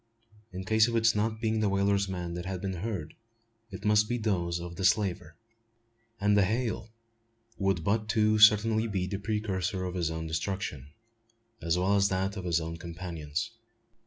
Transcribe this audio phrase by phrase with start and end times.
[0.51, 3.13] In case of its not being the whaler's men that had been heard
[3.69, 5.37] it must be those of the slaver;
[6.19, 6.89] and the hail
[7.59, 10.89] would but too certainly be the precursor to his own destruction,
[11.61, 13.51] as well as that of his companions.